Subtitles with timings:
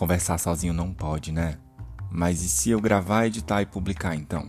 [0.00, 1.58] Conversar sozinho não pode, né?
[2.10, 4.48] Mas e se eu gravar, editar e publicar então?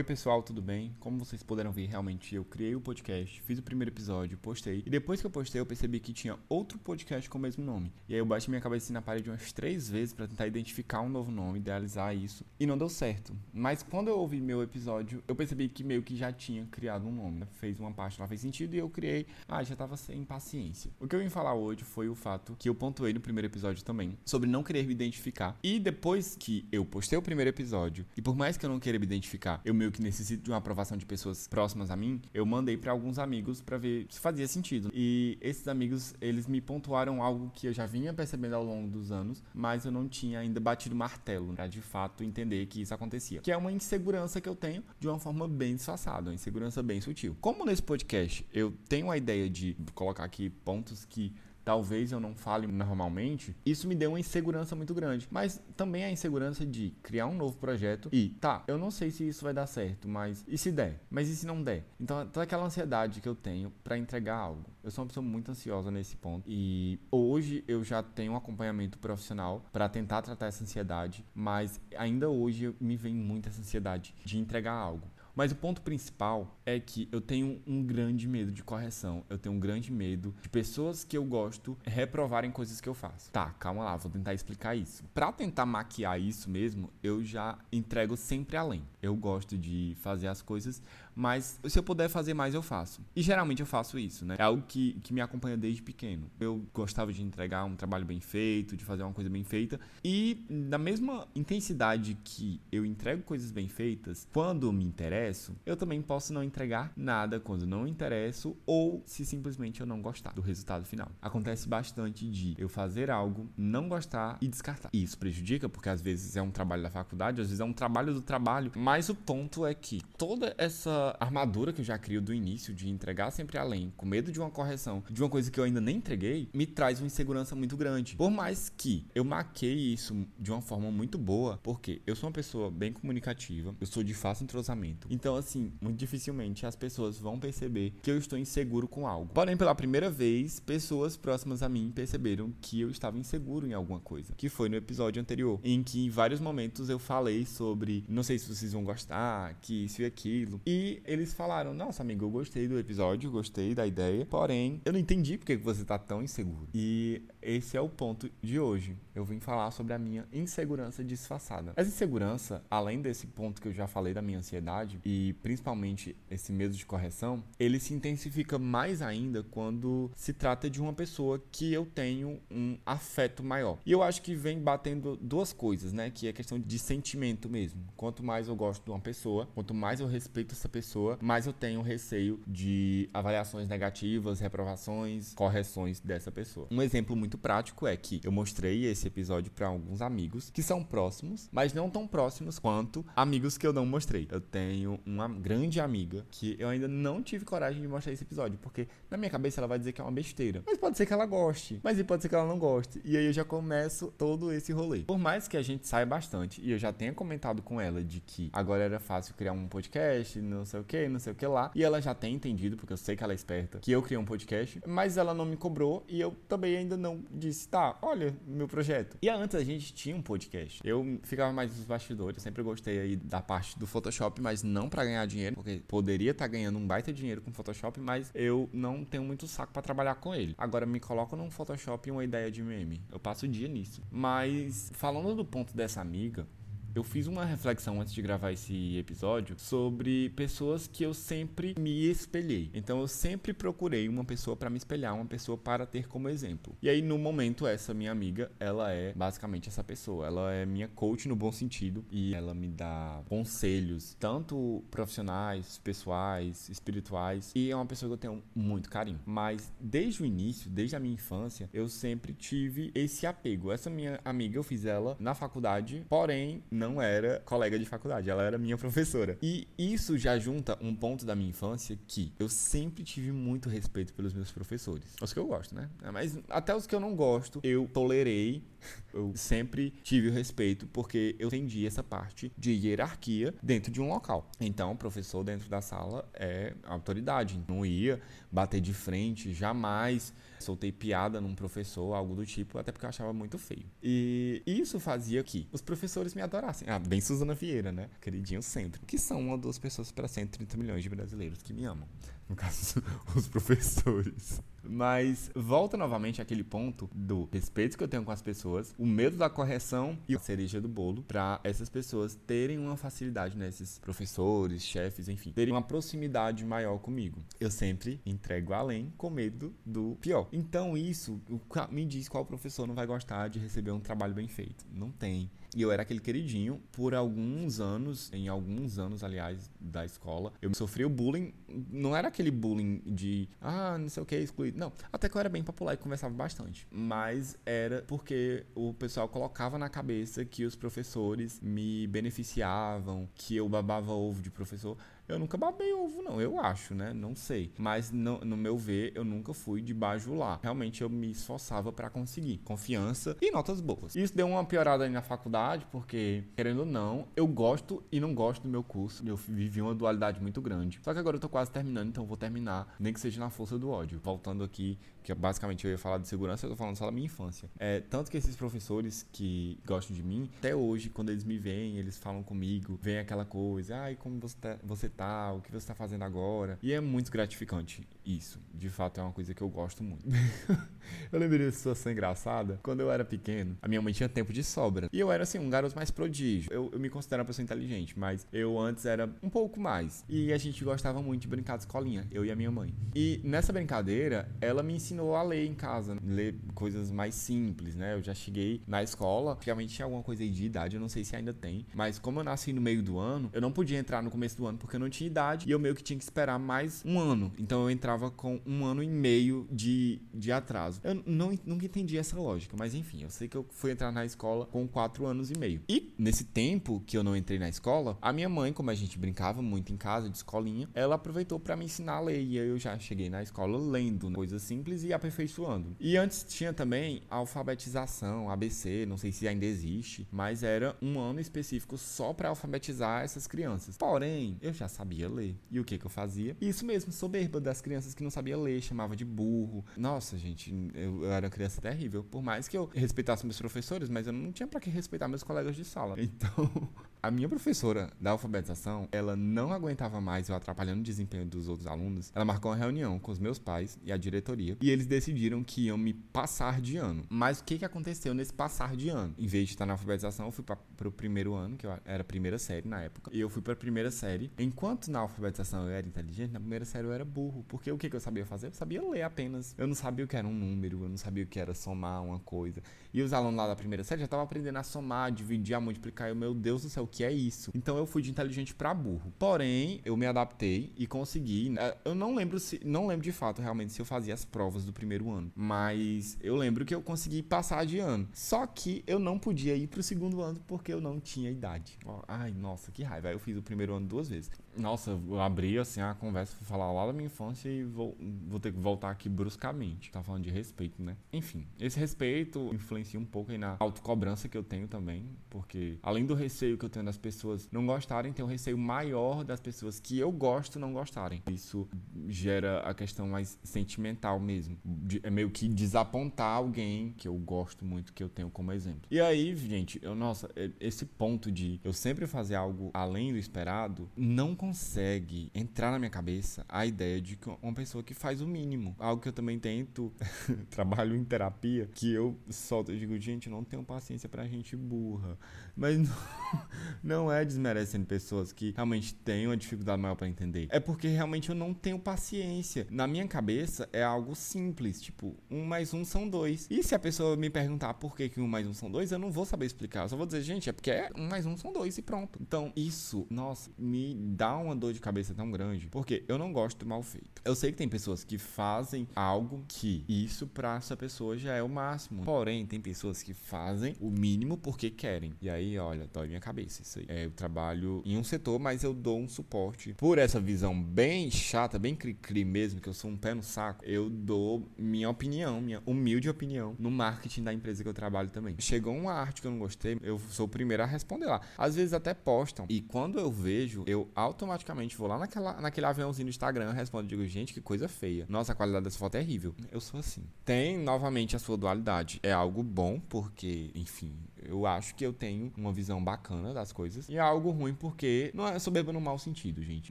[0.00, 0.96] Oi pessoal, tudo bem?
[0.98, 4.82] Como vocês puderam ver, realmente eu criei o podcast, fiz o primeiro episódio, postei.
[4.86, 7.92] E depois que eu postei, eu percebi que tinha outro podcast com o mesmo nome.
[8.08, 11.08] E aí eu bati minha cabeça na parede umas três vezes para tentar identificar um
[11.10, 12.46] novo nome, idealizar isso.
[12.58, 13.36] E não deu certo.
[13.52, 17.12] Mas quando eu ouvi meu episódio, eu percebi que meio que já tinha criado um
[17.12, 17.40] nome.
[17.40, 17.46] Né?
[17.58, 19.26] Fez uma parte lá, fez sentido e eu criei.
[19.46, 20.90] Ah, já tava sem paciência.
[20.98, 23.84] O que eu vim falar hoje foi o fato que eu pontuei no primeiro episódio
[23.84, 25.58] também, sobre não querer me identificar.
[25.62, 28.98] E depois que eu postei o primeiro episódio, e por mais que eu não queira
[28.98, 32.44] me identificar, eu meio que necessito de uma aprovação de pessoas próximas a mim, eu
[32.46, 34.90] mandei para alguns amigos para ver se fazia sentido.
[34.92, 39.10] E esses amigos, eles me pontuaram algo que eu já vinha percebendo ao longo dos
[39.10, 43.40] anos, mas eu não tinha ainda batido martelo para de fato entender que isso acontecia.
[43.40, 47.00] Que é uma insegurança que eu tenho de uma forma bem disfarçada, uma insegurança bem
[47.00, 47.36] sutil.
[47.40, 51.32] Como nesse podcast eu tenho a ideia de colocar aqui pontos que
[51.64, 55.28] talvez eu não fale normalmente, isso me deu uma insegurança muito grande.
[55.30, 59.26] Mas também a insegurança de criar um novo projeto e, tá, eu não sei se
[59.26, 61.00] isso vai dar certo, mas e se der?
[61.10, 61.84] Mas e se não der?
[62.00, 64.70] Então, toda aquela ansiedade que eu tenho para entregar algo.
[64.82, 68.98] Eu sou uma pessoa muito ansiosa nesse ponto e hoje eu já tenho um acompanhamento
[68.98, 74.38] profissional para tentar tratar essa ansiedade, mas ainda hoje me vem muita essa ansiedade de
[74.38, 75.06] entregar algo.
[75.40, 79.24] Mas o ponto principal é que eu tenho um grande medo de correção.
[79.26, 83.30] Eu tenho um grande medo de pessoas que eu gosto reprovarem coisas que eu faço.
[83.30, 85.02] Tá, calma lá, vou tentar explicar isso.
[85.14, 88.82] Para tentar maquiar isso mesmo, eu já entrego sempre além.
[89.00, 90.82] Eu gosto de fazer as coisas,
[91.14, 93.00] mas se eu puder fazer mais, eu faço.
[93.16, 94.36] E geralmente eu faço isso, né?
[94.38, 96.30] É algo que, que me acompanha desde pequeno.
[96.38, 99.80] Eu gostava de entregar um trabalho bem feito, de fazer uma coisa bem feita.
[100.04, 105.76] E na mesma intensidade que eu entrego coisas bem feitas, quando me interessa, interesso, eu
[105.76, 110.40] também posso não entregar nada quando não interesso ou se simplesmente eu não gostar do
[110.40, 111.08] resultado final.
[111.22, 114.90] Acontece bastante de eu fazer algo, não gostar e descartar.
[114.92, 117.72] E isso prejudica porque às vezes é um trabalho da faculdade, às vezes é um
[117.72, 122.20] trabalho do trabalho, mas o ponto é que toda essa armadura que eu já crio
[122.20, 125.60] do início de entregar sempre além, com medo de uma correção, de uma coisa que
[125.60, 128.16] eu ainda nem entreguei, me traz uma insegurança muito grande.
[128.16, 132.34] Por mais que eu maqueie isso de uma forma muito boa, porque eu sou uma
[132.34, 135.06] pessoa bem comunicativa, eu sou de fácil entrosamento.
[135.10, 139.32] Então, assim, muito dificilmente as pessoas vão perceber que eu estou inseguro com algo.
[139.34, 144.00] Porém, pela primeira vez, pessoas próximas a mim perceberam que eu estava inseguro em alguma
[144.00, 144.32] coisa.
[144.36, 148.38] Que foi no episódio anterior, em que em vários momentos eu falei sobre não sei
[148.38, 150.60] se vocês vão gostar, que isso e aquilo.
[150.66, 154.24] E eles falaram: Nossa, amigo, eu gostei do episódio, gostei da ideia.
[154.26, 156.68] Porém, eu não entendi porque você está tão inseguro.
[156.74, 158.96] E esse é o ponto de hoje.
[159.14, 161.72] Eu vim falar sobre a minha insegurança disfarçada.
[161.76, 166.52] Essa insegurança, além desse ponto que eu já falei da minha ansiedade, e principalmente esse
[166.52, 171.72] medo de correção, ele se intensifica mais ainda quando se trata de uma pessoa que
[171.72, 173.78] eu tenho um afeto maior.
[173.84, 176.10] E eu acho que vem batendo duas coisas, né?
[176.10, 177.80] Que é questão de sentimento mesmo.
[177.96, 181.52] Quanto mais eu gosto de uma pessoa, quanto mais eu respeito essa pessoa, mais eu
[181.52, 186.68] tenho receio de avaliações negativas, reprovações, correções dessa pessoa.
[186.70, 190.82] Um exemplo muito prático é que eu mostrei esse episódio para alguns amigos que são
[190.82, 194.26] próximos, mas não tão próximos quanto amigos que eu não mostrei.
[194.30, 198.58] Eu tenho uma grande amiga que eu ainda não tive coragem de mostrar esse episódio,
[198.60, 200.62] porque na minha cabeça ela vai dizer que é uma besteira.
[200.66, 203.00] Mas pode ser que ela goste, mas pode ser que ela não goste.
[203.04, 205.00] E aí eu já começo todo esse rolê.
[205.00, 208.20] Por mais que a gente saia bastante, e eu já tenha comentado com ela de
[208.20, 211.46] que agora era fácil criar um podcast, não sei o que, não sei o que
[211.46, 214.02] lá, e ela já tem entendido, porque eu sei que ela é esperta, que eu
[214.02, 217.98] criei um podcast, mas ela não me cobrou e eu também ainda não disse, tá,
[218.02, 219.16] olha meu projeto.
[219.22, 220.80] E antes a gente tinha um podcast.
[220.84, 225.04] Eu ficava mais nos bastidores, sempre gostei aí da parte do Photoshop, mas não para
[225.04, 229.04] ganhar dinheiro, porque poderia estar tá ganhando um baita dinheiro com Photoshop, mas eu não
[229.04, 230.54] tenho muito saco para trabalhar com ele.
[230.56, 233.00] Agora me coloca num Photoshop uma ideia de meme.
[233.10, 234.02] Eu passo o dia nisso.
[234.10, 236.46] Mas falando do ponto dessa amiga,
[236.94, 242.10] eu fiz uma reflexão antes de gravar esse episódio sobre pessoas que eu sempre me
[242.10, 242.70] espelhei.
[242.74, 246.76] Então eu sempre procurei uma pessoa para me espelhar, uma pessoa para ter como exemplo.
[246.82, 250.26] E aí no momento essa minha amiga, ela é basicamente essa pessoa.
[250.26, 256.68] Ela é minha coach no bom sentido e ela me dá conselhos, tanto profissionais, pessoais,
[256.68, 259.20] espirituais, e é uma pessoa que eu tenho muito carinho.
[259.24, 263.70] Mas desde o início, desde a minha infância, eu sempre tive esse apego.
[263.70, 268.42] Essa minha amiga eu fiz ela na faculdade, porém não era colega de faculdade, ela
[268.42, 269.38] era minha professora.
[269.42, 274.14] E isso já junta um ponto da minha infância que eu sempre tive muito respeito
[274.14, 275.04] pelos meus professores.
[275.20, 275.88] Os que eu gosto, né?
[276.12, 278.64] Mas até os que eu não gosto, eu tolerei
[279.12, 284.08] eu sempre tive o respeito porque eu entendi essa parte de hierarquia dentro de um
[284.08, 284.50] local.
[284.60, 287.62] Então, o professor dentro da sala é autoridade.
[287.68, 293.04] Não ia bater de frente, jamais soltei piada num professor, algo do tipo, até porque
[293.04, 293.86] eu achava muito feio.
[294.02, 296.88] E isso fazia que os professores me adorassem.
[296.88, 298.08] Ah, bem Suzana Vieira, né?
[298.20, 299.00] Queridinho sempre.
[299.06, 302.06] Que são uma das pessoas para 130 milhões de brasileiros que me amam.
[302.50, 303.00] No caso,
[303.36, 304.60] os professores.
[304.82, 309.36] Mas volta novamente àquele ponto do respeito que eu tenho com as pessoas, o medo
[309.36, 314.82] da correção e a cereja do bolo para essas pessoas terem uma facilidade nesses professores,
[314.82, 317.40] chefes, enfim, terem uma proximidade maior comigo.
[317.60, 320.48] Eu sempre entrego além com medo do pior.
[320.52, 321.40] Então isso
[321.88, 324.84] me diz qual professor não vai gostar de receber um trabalho bem feito.
[324.92, 325.48] Não tem.
[325.74, 330.52] E eu era aquele queridinho por alguns anos, em alguns anos, aliás, da escola.
[330.60, 331.52] Eu sofri o bullying,
[331.90, 334.78] não era aquele bullying de, ah, não sei o que, excluído.
[334.78, 336.86] Não, até que eu era bem popular e conversava bastante.
[336.90, 343.68] Mas era porque o pessoal colocava na cabeça que os professores me beneficiavam, que eu
[343.68, 344.96] babava ovo de professor.
[345.30, 347.12] Eu nunca babei ovo, não, eu acho, né?
[347.12, 347.72] Não sei.
[347.78, 350.58] Mas no, no meu ver, eu nunca fui de bajular.
[350.62, 354.16] Realmente eu me esforçava para conseguir confiança e notas boas.
[354.16, 358.34] Isso deu uma piorada aí na faculdade, porque, querendo ou não, eu gosto e não
[358.34, 359.22] gosto do meu curso.
[359.26, 360.98] Eu vivi uma dualidade muito grande.
[361.02, 363.50] Só que agora eu tô quase terminando, então eu vou terminar, nem que seja na
[363.50, 364.20] força do ódio.
[364.22, 367.26] Voltando aqui, que basicamente eu ia falar de segurança, eu tô falando só da minha
[367.26, 367.70] infância.
[367.78, 371.98] É, tanto que esses professores que gostam de mim, até hoje, quando eles me veem,
[371.98, 375.70] eles falam comigo, vem aquela coisa, ai, como você tá, você tá tá, o que
[375.70, 376.78] você está fazendo agora.
[376.82, 378.58] E é muito gratificante isso.
[378.74, 380.26] De fato, é uma coisa que eu gosto muito.
[381.30, 382.80] eu lembrei de uma situação engraçada.
[382.82, 385.08] Quando eu era pequeno, a minha mãe tinha tempo de sobra.
[385.12, 386.72] E eu era, assim, um garoto mais prodígio.
[386.72, 390.24] Eu, eu me considero uma pessoa inteligente, mas eu antes era um pouco mais.
[390.28, 392.94] E a gente gostava muito de brincar de escolinha, eu e a minha mãe.
[393.14, 398.14] E nessa brincadeira, ela me ensinou a ler em casa, ler coisas mais simples, né?
[398.14, 401.24] Eu já cheguei na escola, realmente tinha alguma coisa aí de idade, eu não sei
[401.24, 404.22] se ainda tem, mas como eu nasci no meio do ano, eu não podia entrar
[404.22, 406.24] no começo do ano porque eu não tinha idade e eu meio que tinha que
[406.24, 407.52] esperar mais um ano.
[407.58, 411.00] Então eu entrava com um ano e meio de, de atraso.
[411.02, 414.24] Eu não, nunca entendi essa lógica, mas enfim, eu sei que eu fui entrar na
[414.24, 415.82] escola com quatro anos e meio.
[415.88, 419.18] E nesse tempo que eu não entrei na escola, a minha mãe, como a gente
[419.18, 422.42] brincava muito em casa, de escolinha, ela aproveitou para me ensinar a ler.
[422.42, 424.34] E aí eu já cheguei na escola lendo né?
[424.34, 425.96] coisas simples e aperfeiçoando.
[425.98, 431.18] E antes tinha também a alfabetização, ABC, não sei se ainda existe, mas era um
[431.18, 433.96] ano específico só para alfabetizar essas crianças.
[433.96, 435.56] Porém, eu já sabia ler.
[435.70, 436.56] E o que que eu fazia?
[436.60, 439.84] Isso mesmo, soberba das crianças que não sabia ler, chamava de burro.
[439.96, 442.24] Nossa, gente, eu, eu era uma criança terrível.
[442.24, 445.42] Por mais que eu respeitasse meus professores, mas eu não tinha para que respeitar meus
[445.42, 446.16] colegas de sala.
[446.40, 446.88] Então,
[447.22, 451.86] a minha professora da alfabetização, ela não aguentava mais eu atrapalhando o desempenho dos outros
[451.86, 452.32] alunos.
[452.34, 455.86] Ela marcou uma reunião com os meus pais e a diretoria e eles decidiram que
[455.86, 457.24] iam me passar de ano.
[457.28, 459.34] Mas o que que aconteceu nesse passar de ano?
[459.38, 462.22] Em vez de estar na alfabetização, eu fui para o primeiro ano, que eu era
[462.22, 464.50] a primeira série na época, e eu fui para a primeira série.
[464.58, 467.64] Enquanto na alfabetização eu era inteligente, na primeira série eu era burro.
[467.68, 468.68] Porque o que que eu sabia fazer?
[468.68, 469.74] Eu sabia ler apenas.
[469.76, 472.22] Eu não sabia o que era um número, eu não sabia o que era somar
[472.22, 472.82] uma coisa.
[473.12, 476.28] E os alunos lá da primeira série já estavam aprendendo a somar, dividir, a multiplicar.
[476.28, 477.70] E eu, meu Deus do céu, que é isso?
[477.74, 479.32] Então eu fui de inteligente para burro.
[479.38, 481.70] Porém, eu me adaptei e consegui.
[481.70, 481.94] Né?
[482.04, 484.92] Eu não lembro se, não lembro de fato realmente se eu fazia as provas do
[484.92, 488.28] primeiro ano, mas eu lembro que eu consegui passar de ano.
[488.32, 491.98] Só que eu não podia ir pro segundo ano porque eu não tinha idade.
[492.28, 493.30] Ai, nossa, que raiva.
[493.30, 494.50] Eu fiz o primeiro ano duas vezes.
[494.76, 498.16] Nossa, eu abri assim a conversa pra falar lá da minha infância e vou,
[498.46, 500.10] vou ter que voltar aqui bruscamente.
[500.10, 501.16] Tá falando de respeito, né?
[501.32, 506.24] Enfim, esse respeito influencia um pouco aí na autocobrança que eu tenho também, porque além
[506.24, 509.98] do receio que eu tenho das pessoas não gostarem, tem um receio maior das pessoas
[509.98, 511.42] que eu gosto não gostarem.
[511.50, 511.88] Isso
[512.28, 514.78] gera a questão mais sentimental mesmo.
[514.84, 519.02] De, é meio que desapontar alguém que eu gosto muito, que eu tenho como exemplo.
[519.10, 524.08] E aí, gente, eu, nossa, esse ponto de eu sempre fazer algo além do esperado
[524.16, 528.46] não consegue entrar na minha cabeça a ideia de que uma pessoa que faz o
[528.46, 528.94] mínimo.
[529.00, 530.12] Algo que eu também tento,
[530.70, 534.76] trabalho em terapia, que eu solto, eu digo, gente, eu não tenho paciência pra gente
[534.76, 535.36] burra.
[535.76, 536.16] Mas não,
[537.02, 540.68] não é desmerecendo pessoas que realmente têm uma dificuldade maior para entender.
[540.70, 542.86] É porque realmente eu não tenho paciência.
[542.90, 546.66] Na minha cabeça é algo simples, tipo, um mais um são dois.
[546.70, 549.18] E se a pessoa me perguntar por que, que um mais um são dois, eu
[549.18, 550.04] não vou saber explicar.
[550.04, 552.38] Eu só vou dizer, gente, é porque é um mais um são dois e pronto.
[552.40, 556.78] Então, isso, nossa, me dá uma dor de cabeça tão grande, porque eu não gosto
[556.78, 557.42] do mal feito.
[557.44, 561.62] Eu sei que tem pessoas que fazem algo que isso pra essa pessoa já é
[561.62, 562.24] o máximo.
[562.24, 565.34] Porém, tem pessoas que fazem o mínimo porque querem.
[565.40, 567.06] E aí, olha, dói minha cabeça isso aí.
[567.08, 569.94] É, eu trabalho em um setor, mas eu dou um suporte.
[569.94, 573.84] Por essa visão bem chata, bem cri-cri mesmo, que eu sou um pé no saco,
[573.84, 578.56] eu dou minha opinião, minha humilde opinião no marketing da empresa que eu trabalho também.
[578.58, 581.40] Chegou uma arte que eu não gostei, eu sou o primeiro a responder lá.
[581.56, 582.66] Às vezes até postam.
[582.68, 587.24] E quando eu vejo, eu automaticamente vou lá naquela, naquele aviãozinho do Instagram, respondo, digo,
[587.26, 588.26] gente, que coisa feia.
[588.28, 589.54] Nossa, a qualidade dessa foto é terrível.
[589.70, 590.24] Eu sou assim.
[590.44, 592.18] Tem novamente a sua dualidade.
[592.22, 597.08] É algo bom, porque, enfim, eu acho que eu tenho uma visão bacana das coisas.
[597.08, 599.90] E é algo ruim porque não é soberba no mau sentido, gente.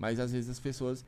[0.01, 1.06] Mas às vezes as pessoas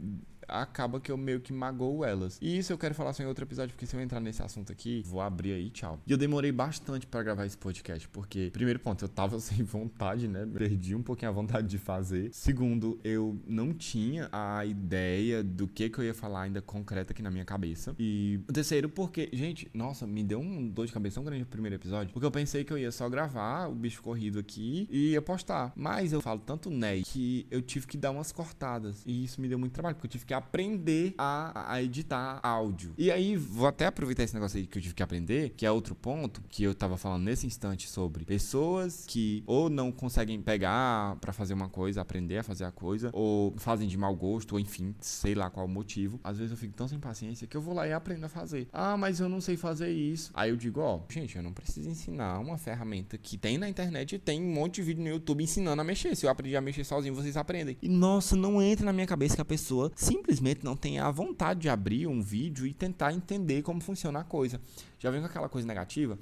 [0.52, 2.38] acaba que eu meio que magoo elas.
[2.42, 4.72] E isso eu quero falar só em outro episódio, porque se eu entrar nesse assunto
[4.72, 6.00] aqui, vou abrir aí, tchau.
[6.06, 10.28] E eu demorei bastante para gravar esse podcast, porque, primeiro ponto, eu tava sem vontade,
[10.28, 10.46] né?
[10.46, 12.30] Perdi um pouquinho a vontade de fazer.
[12.34, 17.22] Segundo, eu não tinha a ideia do que, que eu ia falar ainda concreta aqui
[17.22, 17.96] na minha cabeça.
[17.98, 21.76] E terceiro, porque, gente, nossa, me deu um dor de cabeça tão grande no primeiro
[21.76, 25.22] episódio, porque eu pensei que eu ia só gravar o bicho corrido aqui e ia
[25.22, 25.72] postar.
[25.76, 29.04] Mas eu falo tanto né que eu tive que dar umas cortadas.
[29.06, 32.94] E isso me deu muito trabalho, porque eu tive que aprender a, a editar áudio.
[32.98, 35.72] E aí, vou até aproveitar esse negócio aí que eu tive que aprender, que é
[35.72, 41.16] outro ponto que eu tava falando nesse instante sobre pessoas que ou não conseguem pegar
[41.18, 44.60] para fazer uma coisa, aprender a fazer a coisa, ou fazem de mau gosto, ou
[44.60, 46.20] enfim, sei lá qual o motivo.
[46.24, 48.68] Às vezes eu fico tão sem paciência que eu vou lá e aprendo a fazer.
[48.74, 50.32] Ah, mas eu não sei fazer isso.
[50.34, 54.16] Aí eu digo, ó, gente, eu não preciso ensinar uma ferramenta que tem na internet
[54.16, 56.16] e tem um monte de vídeo no YouTube ensinando a mexer.
[56.16, 57.78] Se eu aprendi a mexer sozinho, vocês aprendem.
[57.82, 61.12] E nossa, não entra na minha cabeça que a pessoa simplesmente simplesmente não tem a
[61.12, 64.62] vontade de abrir um vídeo e tentar entender como funciona a coisa.
[64.98, 66.18] Já vem com aquela coisa negativa?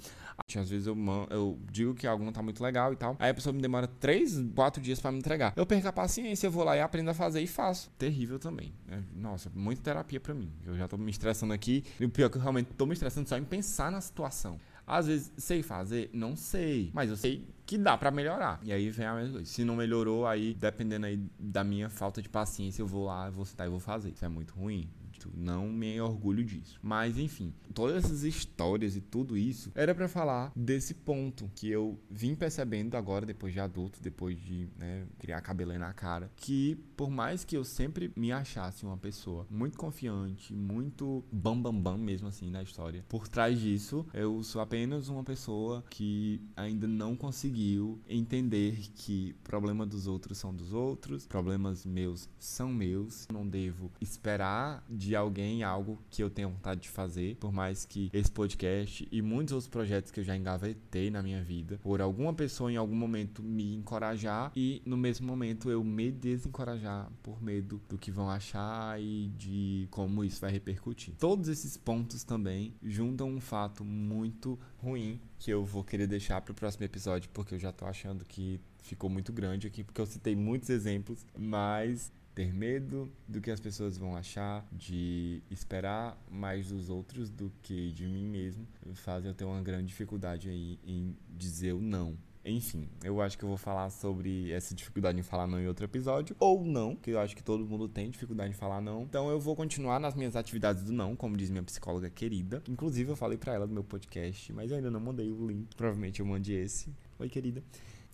[0.55, 0.97] Às vezes eu,
[1.29, 3.15] eu digo que algo não tá muito legal e tal.
[3.19, 5.53] Aí a pessoa me demora 3, 4 dias para me entregar.
[5.55, 7.91] Eu perco a paciência, eu vou lá e aprendo a fazer e faço.
[7.97, 8.73] Terrível também.
[8.87, 9.03] Né?
[9.15, 10.51] Nossa, muita terapia para mim.
[10.65, 11.83] Eu já tô me estressando aqui.
[11.99, 14.59] E o pior é que eu realmente tô me estressando só em pensar na situação.
[14.89, 16.09] Às vezes, sei fazer?
[16.11, 16.89] Não sei.
[16.93, 18.59] Mas eu sei que dá para melhorar.
[18.63, 19.45] E aí vem a mesma coisa.
[19.45, 23.45] Se não melhorou, aí, dependendo aí da minha falta de paciência, eu vou lá, vou
[23.45, 24.09] sentar e vou fazer.
[24.09, 24.89] Isso é muito ruim.
[25.33, 26.79] Não me orgulho disso.
[26.81, 31.99] Mas enfim, todas essas histórias e tudo isso era para falar desse ponto que eu
[32.09, 37.09] vim percebendo agora, depois de adulto, depois de né, criar cabelo na cara, que por
[37.09, 42.27] mais que eu sempre me achasse uma pessoa muito confiante, muito bam bam bam mesmo
[42.27, 47.99] assim na história, por trás disso eu sou apenas uma pessoa que ainda não conseguiu
[48.07, 54.83] entender que problema dos outros são dos outros, problemas meus são meus, não devo esperar
[54.89, 59.07] de de alguém algo que eu tenho vontade de fazer, por mais que esse podcast
[59.11, 62.75] e muitos outros projetos que eu já engavetei na minha vida, por alguma pessoa em
[62.75, 68.11] algum momento me encorajar e no mesmo momento eu me desencorajar por medo do que
[68.11, 71.15] vão achar e de como isso vai repercutir.
[71.17, 76.51] Todos esses pontos também juntam um fato muito ruim que eu vou querer deixar para
[76.51, 80.05] o próximo episódio, porque eu já tô achando que ficou muito grande aqui, porque eu
[80.05, 86.69] citei muitos exemplos, mas ter medo do que as pessoas vão achar, de esperar mais
[86.69, 91.17] dos outros do que de mim mesmo, fazem eu ter uma grande dificuldade aí em
[91.37, 92.17] dizer o não.
[92.45, 95.83] Enfim, eu acho que eu vou falar sobre essa dificuldade em falar não em outro
[95.83, 99.01] episódio, ou não, que eu acho que todo mundo tem dificuldade em falar não.
[99.01, 102.63] Então eu vou continuar nas minhas atividades do não, como diz minha psicóloga querida.
[102.69, 105.75] Inclusive eu falei para ela do meu podcast, mas eu ainda não mandei o link.
[105.75, 106.89] Provavelmente eu mande esse.
[107.19, 107.61] Oi, querida.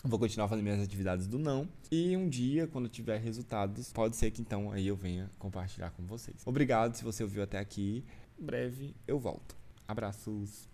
[0.06, 1.68] Vou continuar fazendo minhas atividades do não.
[1.92, 6.06] E um dia, quando tiver resultados, pode ser que então aí eu venha compartilhar com
[6.06, 6.38] vocês.
[6.46, 8.06] Obrigado se você ouviu até aqui.
[8.40, 9.56] Em breve eu volto.
[9.88, 10.70] Abraços.